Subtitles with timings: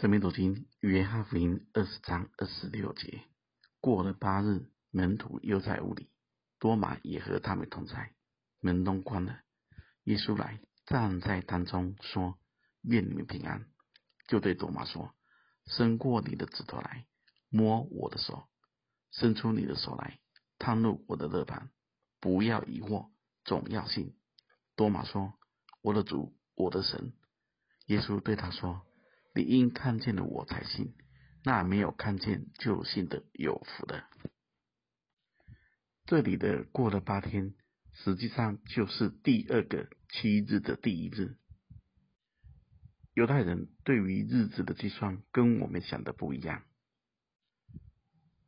[0.00, 3.20] 生命读经约翰福音二十章二十六节，
[3.80, 6.08] 过了八日，门徒又在屋里，
[6.60, 8.14] 多马也和他们同在。
[8.60, 9.40] 门都关了，
[10.04, 12.38] 耶稣来站在当中说
[12.82, 13.66] ：“愿你们平安。”
[14.28, 15.12] 就对多马说
[15.66, 17.04] ：“伸过你的指头来，
[17.48, 18.48] 摸我的手；
[19.10, 20.20] 伸出你的手来，
[20.60, 21.70] 探入我的肋旁。
[22.20, 23.10] 不要疑惑，
[23.44, 24.16] 总要信。”
[24.76, 25.34] 多马说
[25.82, 27.12] ：“我的主，我的神。”
[27.86, 28.87] 耶稣对他说。
[29.38, 30.96] 你应看见了我才信，
[31.44, 34.02] 那没有看见就信的有福的。
[36.06, 37.54] 这里的过了八天，
[37.92, 41.36] 实际上就是第二个七日的第一日。
[43.14, 46.64] 犹太人对于日子的计算跟我们想的不一样。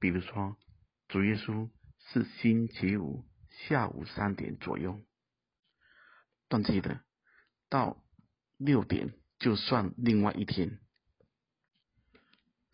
[0.00, 0.56] 比如说，
[1.06, 1.70] 主耶稣
[2.08, 3.24] 是星期五
[3.68, 5.00] 下午三点左右
[6.48, 7.04] 断气的，
[7.68, 8.02] 到
[8.56, 9.19] 六点。
[9.40, 10.78] 就算另外一天，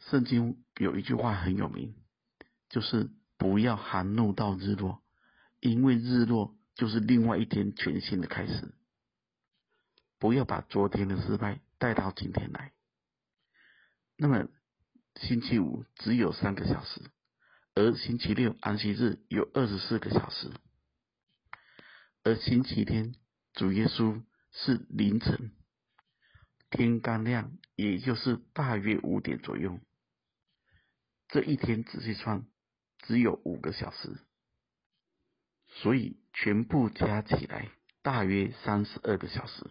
[0.00, 1.94] 圣经有一句话很有名，
[2.68, 5.00] 就是不要含怒到日落，
[5.60, 8.74] 因为日落就是另外一天全新的开始。
[10.18, 12.72] 不要把昨天的失败带到今天来。
[14.16, 14.48] 那么
[15.20, 17.00] 星期五只有三个小时，
[17.74, 20.50] 而星期六安息日有二十四个小时，
[22.24, 23.14] 而星期天
[23.52, 25.52] 主耶稣是凌晨。
[26.70, 29.78] 天刚亮，也就是大约五点左右。
[31.28, 32.46] 这一天仔细算，
[33.00, 34.18] 只有五个小时，
[35.68, 37.70] 所以全部加起来
[38.02, 39.70] 大约三十二个小时。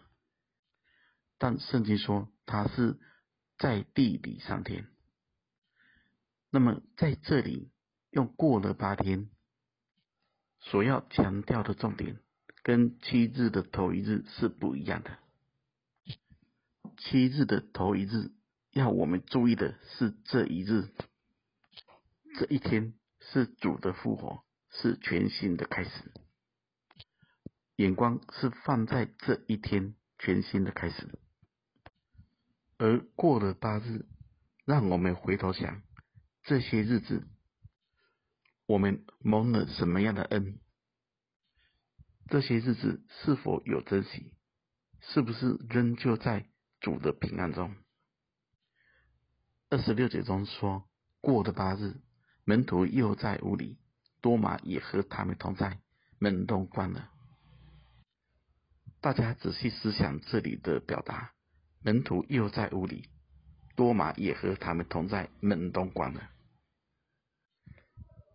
[1.38, 2.98] 但圣经说他是
[3.58, 4.88] 在地里三天。
[6.50, 7.72] 那么在这里
[8.10, 9.30] 又过了八天，
[10.60, 12.20] 所要强调的重点，
[12.64, 15.20] 跟七日的头一日是不一样的。
[16.98, 18.32] 七日的头一日，
[18.72, 20.90] 要我们注意的是这一日，
[22.38, 25.90] 这一天是主的复活，是全新的开始。
[27.76, 31.20] 眼光是放在这一天全新的开始，
[32.78, 34.06] 而过了八日，
[34.66, 35.82] 让我们回头想
[36.44, 37.28] 这些日子，
[38.66, 40.60] 我们蒙了什么样的恩？
[42.28, 44.34] 这些日子是否有珍惜？
[45.02, 46.50] 是不是仍旧在？
[46.86, 47.76] 主的平安中，
[49.72, 50.88] 二十六节中说，
[51.20, 51.96] 过了八日，
[52.44, 53.80] 门徒又在屋里，
[54.22, 55.80] 多马也和他们同在，
[56.20, 57.10] 门都关了。
[59.02, 61.34] 大家仔细思想这里的表达，
[61.82, 63.10] 门徒又在屋里，
[63.76, 66.30] 多马也和他们同在，门都关了。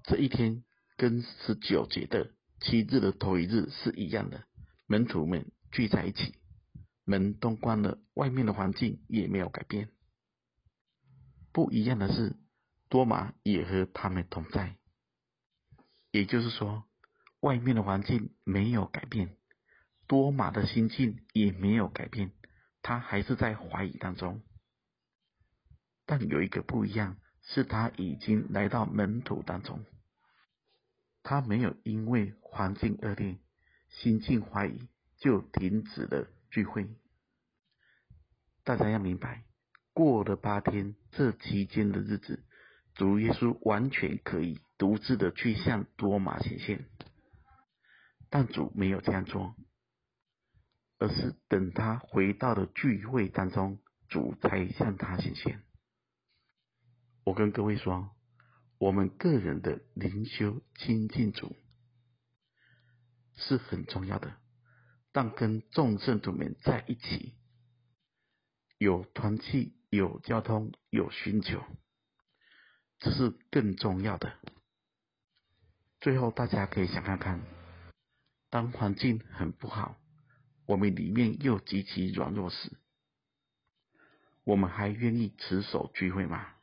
[0.03, 0.65] 这一天
[0.97, 4.45] 跟十九节的七日的头一日是一样的，
[4.89, 6.35] 门徒们聚在一起。
[7.11, 9.89] 门都关了，外面的环境也没有改变。
[11.53, 12.37] 不一样的是，
[12.89, 14.77] 多马也和他们同在。
[16.13, 16.85] 也就是说，
[17.41, 19.37] 外面的环境没有改变，
[20.07, 22.31] 多马的心境也没有改变，
[22.81, 24.41] 他还是在怀疑当中。
[26.07, 29.85] 但有一个不一样，是他已经来到门徒当中，
[31.25, 33.41] 他没有因为环境恶劣、
[33.89, 34.89] 心境怀疑
[35.19, 36.89] 就停止了聚会。
[38.63, 39.45] 大家要明白，
[39.93, 42.45] 过了八天，这期间的日子，
[42.95, 46.85] 主耶稣完全可以独自的去向多马显现，
[48.29, 49.57] 但主没有这样做，
[50.99, 55.63] 而是等他回到了聚会当中，主才向他显现。
[57.25, 58.11] 我跟各位说，
[58.79, 61.57] 我们个人的灵修亲近主
[63.37, 64.37] 是很重要的，
[65.13, 67.40] 但跟众圣徒们在一起。
[68.81, 71.63] 有团契，有交通，有寻求，
[72.99, 74.33] 这是更重要的。
[76.01, 77.43] 最后，大家可以想看看，
[78.49, 80.01] 当环境很不好，
[80.65, 82.73] 我们里面又极其软弱时，
[84.45, 86.55] 我们还愿意持守聚会吗？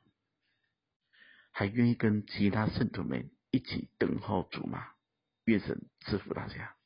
[1.51, 4.87] 还愿意跟其他圣徒们一起等候主吗？
[5.43, 6.76] 愿神赐福大家。